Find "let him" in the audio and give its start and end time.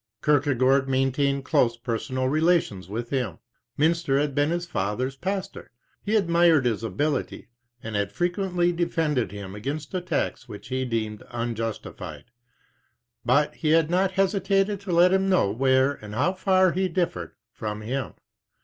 14.91-15.29